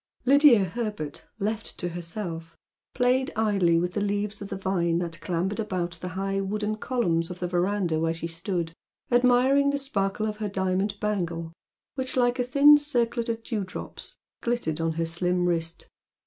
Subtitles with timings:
[0.25, 2.57] Lydia Herbert, left to herself,
[2.95, 7.29] played idly with the leaves of the vine that clambered about the high wooden columns
[7.29, 8.73] of the verandah where she stood,
[9.11, 11.53] admiring the sparkle of her diamond bangle
[11.93, 15.87] which, like a thin circlet of dewdrops, glittered on her slim wrist.